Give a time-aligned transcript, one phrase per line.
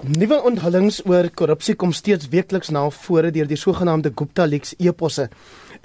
[0.00, 5.26] Nuwe onthullings oor korrupsie kom steeds weekliks na vore deur die sogenaamde Gupta Leaks eposse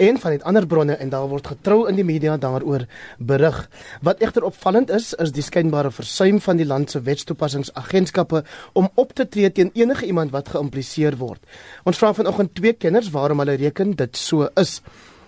[0.00, 2.86] en van ander bronne en daar word getrou in die media daaroor
[3.18, 3.58] berig.
[4.00, 8.42] Wat egter opvallend is, is die skynbare versuim van die land se wetstoepassingsagentskappe
[8.72, 11.44] om op te tree teen enige iemand wat geïmpliseer word.
[11.84, 14.80] Ons vra vanoggend twee kenners waarom hulle reken dit so is.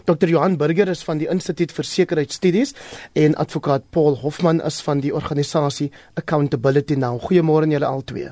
[0.09, 0.33] Dr.
[0.33, 2.73] Johan Burger is van die Instituut vir Sekuriteitsstudies
[3.13, 7.21] en advokaat Paul Hofman is van die organisasie Accountability Now.
[7.21, 8.31] Goeiemôre aan julle albei.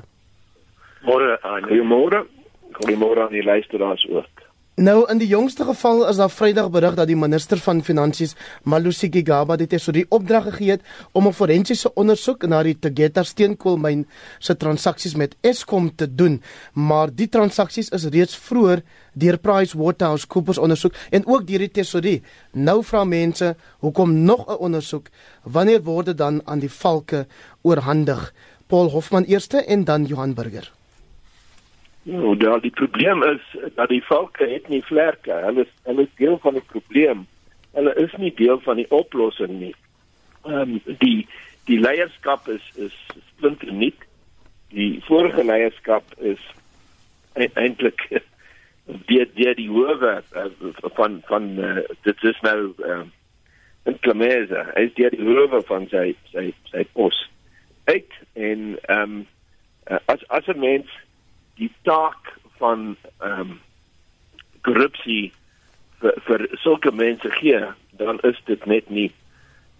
[1.05, 2.25] Môre aan goeiemôre.
[2.73, 4.47] Goeiemôre aan die luisteraars ook.
[4.77, 9.07] Nou in die jongste geval is daar Vrydag berig dat die minister van Finansies, Malusi
[9.09, 10.83] Gigaba, dit het so die opdrag gegee het
[11.17, 14.05] om 'n forensiese ondersoek na die Tegeta steenkoolmyn
[14.39, 16.41] se transaksies met Eskom te doen,
[16.73, 18.81] maar die transaksies is reeds vroeër
[19.13, 22.21] deur PricewaterhouseCoopers ondersoek en ook deur die tesourier.
[22.51, 25.07] Nou vra mense, hoekom nog 'n ondersoek?
[25.43, 27.25] Wanneer word dit dan aan die valke
[27.61, 28.33] oorhandig?
[28.67, 30.76] Paul Hofman eerste en dan Johan Burger.
[32.09, 33.41] Nou, daar die probleem is
[33.75, 35.31] dat die valke het nie vlerke.
[35.31, 37.25] Hulle is hulle is deel van die probleem.
[37.75, 39.73] Hulle is nie deel van die oplossing nie.
[40.45, 41.27] Ehm um, die
[41.67, 42.95] die leierskap is is
[43.33, 44.05] splinter nuut.
[44.71, 46.39] Die vorige leierskap is
[47.35, 48.05] e-, eintlik
[49.11, 50.45] die die die hoewe uh,
[50.99, 53.01] van van uh, dit is nou uh,
[53.83, 54.63] in Klamese.
[54.77, 57.19] Hy is die hoewe van sy sy sy pos.
[57.91, 59.19] Uit en ehm um,
[60.07, 60.95] as as 'n mens
[61.57, 63.59] die taak van ehm um,
[64.67, 65.31] korrupsie
[66.01, 67.59] vir, vir sulke mense gee,
[67.99, 69.11] dan is dit net nie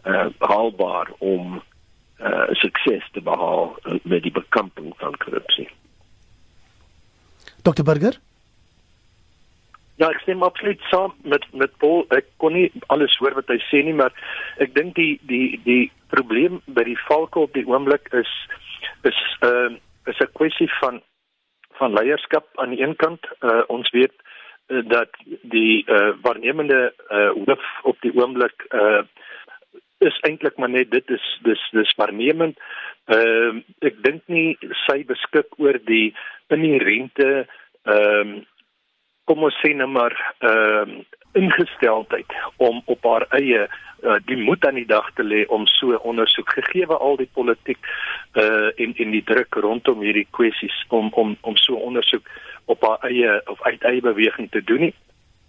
[0.07, 5.67] uh, haalbaar om uh, sukses te behaal met die bekamping van korrupsie.
[7.67, 7.83] Dr.
[7.83, 8.15] Burger
[9.97, 12.03] Ja, ek stem absoluut saam met met Paul.
[12.13, 14.13] Ek kon nie alles hoor wat hy sê nie, maar
[14.61, 18.29] ek dink die die die probleem by die valke op die oomblik is
[19.09, 21.01] is ehm uh, is 'n kwessie van
[21.79, 24.13] van leierskap aan die een kant uh, ons weet
[24.67, 25.09] uh, dat
[25.41, 29.03] die uh, waarnemende uh, hoof op die oomblik uh,
[29.97, 32.59] is eintlik maar net dit is dis dis waarnemend.
[33.07, 36.13] Uh, ek dink nie sy beskik oor die
[36.53, 37.31] inherente
[37.87, 38.45] ehm uh,
[39.27, 41.05] kom ons sê nou maar ehm uh,
[41.37, 45.99] ingesteldheid om op haar eie uh, die moed aan die dag te lê om so
[46.11, 47.89] ondersoek gegee al die politiek
[48.43, 52.31] uh en en die druk rondom hierdie kwessies om om om so ondersoek
[52.65, 54.95] op haar eie of uit eie beweging te doen nie.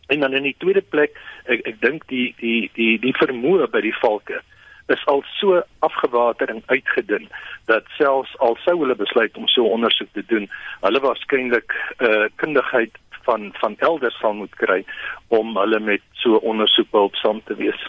[0.08, 1.16] En dan in die tweede plek
[1.46, 4.42] ek ek dink die die die die vermoë by die valke
[4.88, 7.28] is al so afgewater en uitgedun
[7.68, 10.48] dat selfs al sou hulle besluit om so ondersoek te doen,
[10.80, 12.96] hulle waarskynlik uh kundigheid
[13.28, 14.80] van van elders sal moet kry
[15.28, 17.80] om hulle met so ondersoek hulp saam te wees.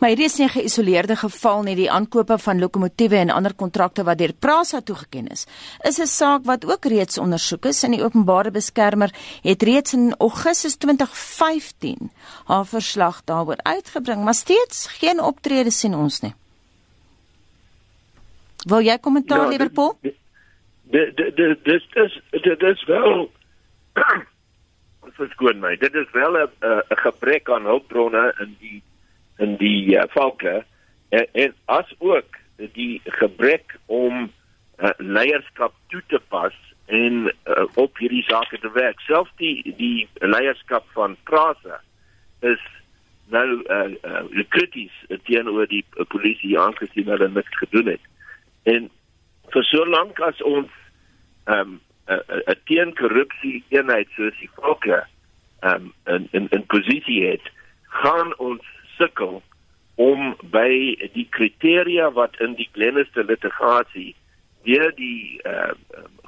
[0.00, 4.04] Maar hierdie is nie 'n geïsoleerde geval nie, die aankope van lokomotiewe en ander kontrakte
[4.04, 5.46] wat deur Prasa toegeken is.
[5.82, 9.10] Is 'n saak wat ook reeds ondersoek is en die openbare beskermer
[9.42, 12.10] het reeds in Augustus 2015
[12.44, 16.34] haar verslag daaroor uitgebring, maar steeds geen optrede sien ons nie.
[18.66, 19.96] Wil jy kommentaar, ja, Liverpool?
[20.00, 21.58] Dit dit dit
[21.94, 23.30] is dit is wel
[25.20, 25.76] verskoon my.
[25.80, 28.82] Dit is wel 'n 'n gebrek aan hulpbronne in die
[29.38, 30.64] in die uh, valke
[31.08, 34.30] en, en as ook die gebrek om
[34.78, 36.54] uh, leierskap toe te pas
[36.86, 39.00] en uh, op hierdie sake te werk.
[39.00, 41.80] Selfs die die leierskap van Prasa
[42.40, 42.62] is
[43.30, 44.94] nou uh, uh, krities
[45.28, 48.08] teenoor die uh, polisie aangesien hulle niks gedoen het.
[48.62, 48.90] En
[49.54, 50.72] vir so lank as ons
[51.44, 51.78] ehm um,
[52.10, 55.06] 'n teenkorrupsie eenheid soos die Volke
[55.62, 57.50] um, in in in posisie het,
[58.02, 58.64] gaan ons
[58.98, 59.42] sukkel
[59.94, 64.14] om by die kriteria wat in die Glenister litigasie
[64.64, 65.72] deur die uh,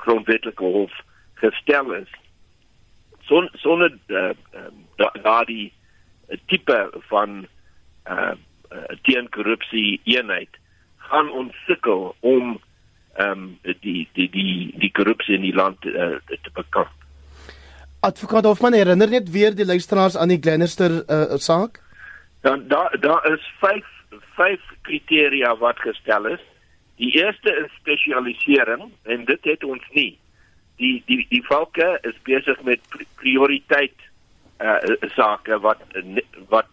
[0.05, 0.93] grondwetlike hof
[1.41, 2.11] gestel is.
[3.29, 5.73] Son sonder uh, uh, daardie
[6.47, 6.79] tipe
[7.11, 7.47] van
[8.09, 8.33] uh,
[8.73, 10.61] uh, teenkorrupsie eenheid
[11.09, 12.59] gaan ons sukkel om
[13.15, 16.91] ehm um, die die die die korrupsie in die land uh, te bekamp.
[18.01, 21.81] Advokaat Hofman herinner net weer die luisteraars aan die Glenister uh, saak.
[22.41, 23.87] Dan daar daar is vyf
[24.37, 26.41] vyf kriteria wat gestel is.
[26.97, 30.19] Die eerste is spesialisering en dit het ons nie.
[30.77, 32.81] Die die die valke is besig met
[33.21, 34.09] prioriteit
[34.63, 34.79] uh
[35.15, 35.83] sake wat
[36.49, 36.67] wat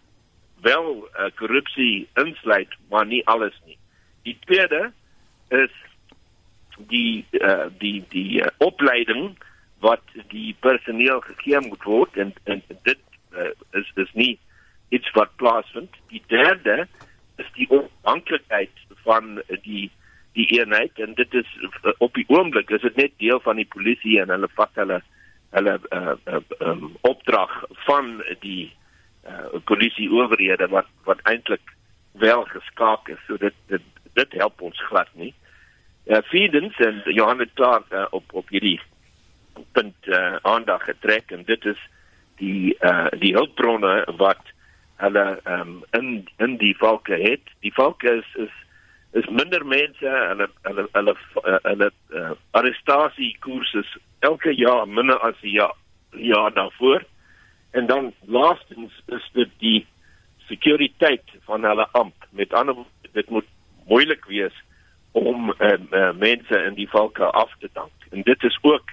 [0.62, 3.78] wel uh, korrupsie insluit, maar nie alles nie.
[4.24, 4.92] Die tweede
[5.48, 5.72] is
[6.88, 9.38] die uh, die die uh, opleiding
[9.80, 13.00] wat die personeel gegee moet word en en dit
[13.36, 14.40] uh, is is nie
[14.90, 15.96] iets wat plaasvind.
[16.08, 16.88] Die derde
[17.38, 19.92] is die onafhanklikheid van die
[20.38, 23.68] die eenheid en dit is uh, op die oomblik is dit net deel van die
[23.68, 25.02] polisie en hulle vat hulle
[25.56, 27.54] hulle uh, uh, um, opdrag
[27.88, 28.70] van die
[29.26, 31.74] uh, polisie owerhede wat wat eintlik
[32.22, 35.34] wel geskaak is so dit dit dit help ons glad nie.
[36.06, 38.80] Uh, Fiedens en Johan het klaar uh, op op hierdie
[39.72, 41.82] punt uh, aandag getrek en dit is
[42.40, 44.42] die uh, die hulpbronne wat
[45.00, 47.44] hulle um, in in die valke het.
[47.60, 48.56] Die valke is is
[49.12, 51.16] is minder mense hulle hulle hulle
[51.64, 55.74] hulle uh, arrestasie koerses elke jaar minder as die jaar
[56.12, 57.06] jaar daarvoor
[57.72, 59.80] en dan laastens is dit die
[60.50, 63.50] sekuriteit van hulle amp met ander dit moet
[63.90, 64.56] moeilik wees
[65.12, 68.92] om uh, uh, mense in die valke af te dank en dit is ook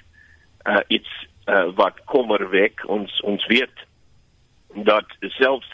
[0.64, 3.84] uh, iets uh, wat kommer wek ons ons weet
[4.74, 5.72] dat selfs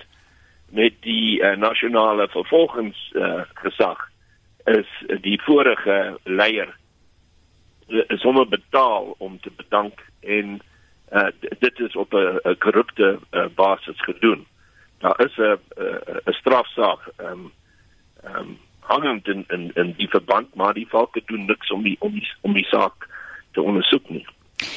[0.70, 6.76] met die uh, nasionale vervolgingsgesag uh, is die vorige leier
[7.86, 10.60] is sommer betaal om te bedank en
[11.12, 11.28] uh,
[11.58, 14.46] dit is op 'n korrupte uh, basis gedoen.
[14.98, 15.58] Daar is 'n
[16.24, 17.52] 'n strafsaak ehm um,
[18.22, 18.58] ehm um,
[18.92, 22.28] hangend in in in die verband maar die valke doen niks om die om die
[22.42, 23.08] om die saak
[23.56, 24.26] te ondersoek nie.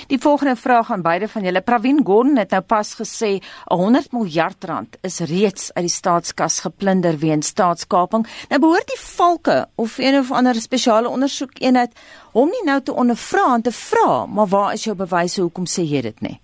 [0.08, 1.62] Die volgende vraag aan beide van julle.
[1.62, 3.32] Pravin Gordhan het nou pas gesê
[3.66, 8.26] 100 miljard rand is reeds uit die staatskas geplunder weens staatskaping.
[8.50, 11.94] Nou behoort die valke of een of ander spesiale ondersoekeenheid
[12.34, 15.86] hom nie nou te ondervra en te vra, maar waar is jou bewyse hoekom sê
[15.86, 16.40] jy dit nie?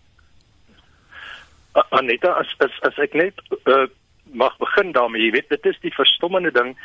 [1.90, 3.88] Aneta as as as ek net uh,
[4.34, 6.76] mag begin daarmee, jy weet dit is die verstommende ding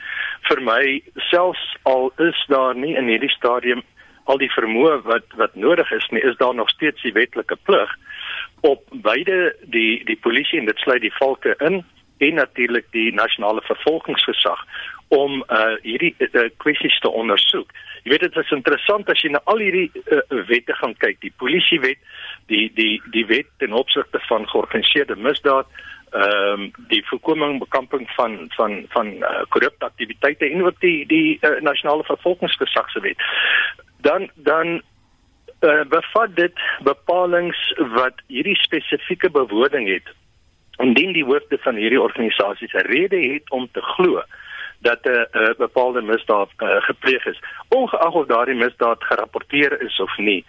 [0.48, 0.81] vir my
[1.31, 3.82] selfs al is daar nie in hierdie stadium
[4.26, 7.93] al die vermoë wat wat nodig is nie is daar nog steeds die wetlike plig
[8.66, 11.84] op beide die die polisie en dit sluit die valke in
[12.19, 14.62] en natuurlik die nasionale vervolgingsgesag
[15.08, 17.70] om uh hierdie uh, kwessies te ondersoek.
[18.02, 21.32] Jy weet dit is interessant as jy na al hierdie uh, wette gaan kyk, die
[21.38, 22.00] polisiewet,
[22.50, 25.70] die die die wet ten opsigte van georganiseerde misdaad,
[26.11, 31.38] ehm um, die voorkoming bekamping van van van uh, korrupte aktiwiteite en ook die die
[31.41, 33.23] uh, nasionale vervolgingsgesag se wet
[33.97, 34.82] dan dan
[35.61, 40.14] uh, bevat dit bepalinge wat hierdie spesifieke bewoording het
[40.79, 44.23] indien die hoofde van hierdie organisasies 'n rede het om te glo
[44.79, 50.00] dat 'n uh, uh, bepaalde misdaad uh, gepleeg is ongeag of daardie misdaad gerapporteer is
[50.00, 50.44] of nie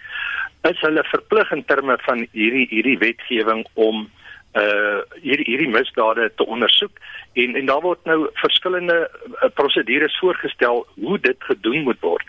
[0.62, 4.27] is hulle verplig in terme van hierdie hierdie wetgewing om uh
[5.22, 7.00] hierdie hierdie misdade te ondersoek
[7.34, 12.26] en en daar word nou verskillende uh, prosedures voorgestel hoe dit gedoen moet word.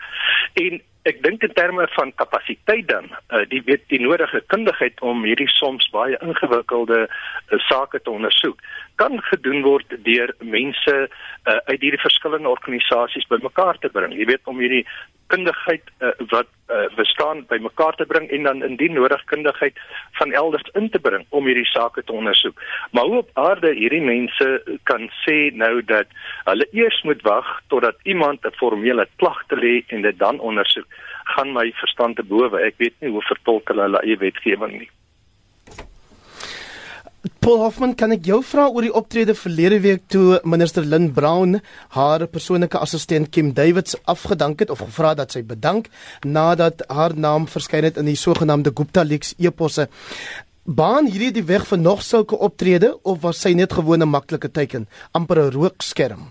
[0.53, 5.23] En ek dink in terme van kapasiteit dan uh, die weet die nodige kundigheid om
[5.23, 8.59] hierdie soms baie ingewikkelde uh, sake te ondersoek
[8.99, 14.11] kan gedoen word deur mense uh, uit hierdie verskillende organisasies bymekaar te bring.
[14.15, 14.83] Jy weet om hierdie
[15.31, 19.79] kundigheid uh, wat uh, bestaan bymekaar te bring en dan indien nodig kundigheid
[20.19, 22.59] van elders in te bring om hierdie sake te ondersoek.
[22.91, 24.49] Maar hoe op aarde hierdie mense
[24.89, 26.11] kan sê nou dat
[26.45, 30.87] hulle eers moet wag totdat iemand 'n formele klag te lê en dit dan ondersoek
[31.35, 32.57] gaan my verstand te bowe.
[32.61, 34.89] Ek weet nie hoe vertolk hulle hulle eie wetgewing nie.
[37.43, 41.57] Paul Hoffman, kan ek jou vra oor die optrede verlede week toe minister Lynn Brown
[41.95, 45.89] haar persoonlike assistent Kim Davids afgedank het of gevra dat sy bedank
[46.23, 49.89] nadat haar naam verskyn het in die sogenaamde Gupta Leaks e-posse.
[50.69, 54.83] Baan hierdie die weg vir nog sulke optrede of was sy net gewone maklike teken,
[55.17, 56.29] amper 'n rookskerm?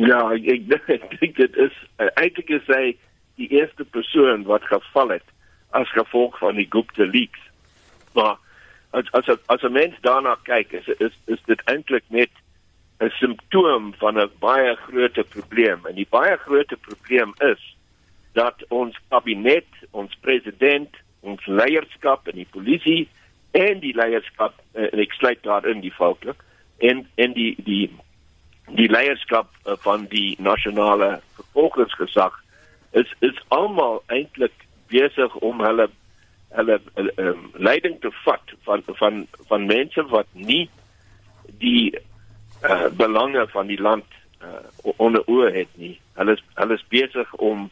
[0.00, 1.74] Ja, ek ek dink dit is
[2.16, 2.96] eintlik is hy
[3.36, 5.28] die eerste persoon wat geval het
[5.76, 7.42] as gevolg van die Gupta leaks.
[8.16, 8.38] Maar
[8.96, 12.32] as as as 'n mens daarna kyk, is is is dit eintlik net
[13.00, 17.76] 'n simptoom van 'n baie groter probleem en die baie groter probleem is
[18.32, 23.08] dat ons kabinet, ons president, ons leierskap en die polisie
[23.50, 26.34] en die leierskap eh, en ek sluit daarin die volke
[26.78, 27.86] en en die die
[28.76, 32.36] die leierskap eh, van die nasionale vervolgingsgesag
[32.90, 35.88] is is almal eintlik besig om hulle
[36.56, 36.78] hulle
[37.20, 40.68] um, leiding te vat van van van mense wat nie
[41.60, 41.92] die
[42.64, 44.06] uh, belange van die land
[44.42, 45.98] uh, onder oë het nie.
[46.16, 47.68] Hulle is hulle is besig om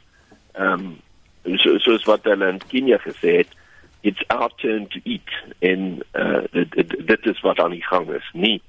[0.53, 3.53] ehm um, so, soos wat hulle in Kenia gesê het,
[4.07, 8.31] it's our turn to eat en uh, dit, dit is wat aan die gang is.
[8.33, 8.61] Nie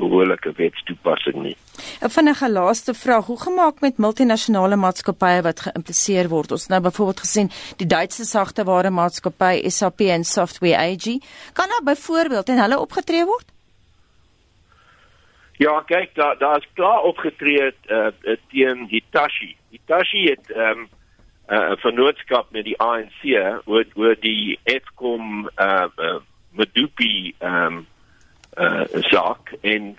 [0.00, 1.56] behoorlike wetstoepassing nie.
[2.00, 6.52] 'n Vinnige laaste vraag: Hoe gemaak met multinasjonale maatskappye wat geïmpliseer word?
[6.56, 11.06] Ons nou byvoorbeeld gesien die Duitse sagteware maatskappy SAP en Software AG,
[11.52, 13.46] kan nou byvoorbeeld en hulle opgetree word?
[15.60, 18.06] Ja, kyk, daar daar's klaar opgetree uh,
[18.48, 19.56] teen Hitachi.
[19.70, 20.88] Hitachi het ehm um,
[21.50, 23.24] uh, vennootskap met die ANC
[23.64, 26.18] oor oor die Eskom uh, uh
[26.50, 27.86] Medupi ehm um,
[28.58, 29.92] uh saak en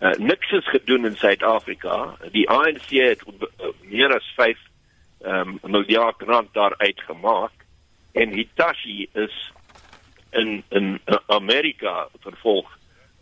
[0.00, 2.16] uh, niks is gedoen in Suid-Afrika.
[2.34, 4.58] Die ANC het uh, meer as 5
[5.24, 7.64] ehm um, miljard rand daar uitgemaak
[8.12, 9.52] en Hitachi is
[10.30, 12.76] in in Amerika vervolg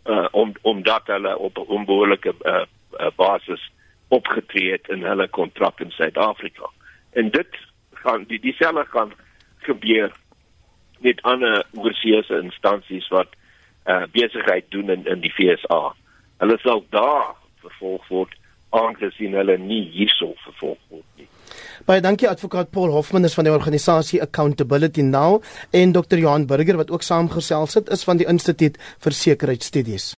[0.05, 2.61] uh, om omdat hulle op 'n onbehoorlike uh,
[2.99, 3.71] uh, basis
[4.07, 6.69] opgetree het in hulle kontrak in Suid-Afrika.
[7.11, 7.47] En dit
[8.05, 9.13] gaan die dieselfde gaan
[9.65, 10.13] gebeur
[11.05, 13.33] met ander oorseese instansies wat
[13.85, 15.81] uh, besigheid doen in in die FSA.
[16.41, 18.33] Hulle sal daar vervolg word
[18.75, 21.27] aangesien hulle nie hierso vervolg word nie.
[21.85, 26.17] Baie dankie advokaat Paul Hofman is van die organisasie Accountability Now en Dr.
[26.17, 30.13] Johan Burger wat ook saamgesels het is van die Instituut vir Sekuriteitsstudies.